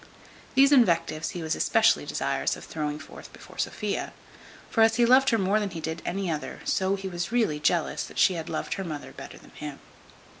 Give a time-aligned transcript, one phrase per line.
[0.55, 4.13] These invectives he was especially desirous of throwing forth before Sophia;
[4.67, 7.59] for as he loved her more than he did any other, so he was really
[7.59, 9.77] jealous that she had loved her mother better than him.